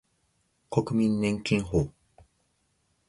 [0.67, 1.93] 国民年金法